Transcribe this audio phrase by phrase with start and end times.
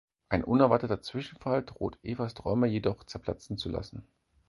[0.29, 4.01] Ein unerwarteter Zwischenfall droht Evas Träume jedoch zerplatzen zu lassen.